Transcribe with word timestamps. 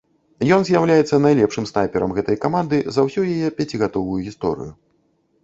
Ён 0.55 0.61
з'яўляецца 0.69 1.19
найлепшым 1.25 1.67
снайперам 1.71 2.15
гэтай 2.21 2.39
каманды 2.47 2.81
за 2.97 3.01
ўсю 3.09 3.27
яе 3.35 3.53
пяцігадовую 3.61 4.19
гісторыю. 4.31 4.71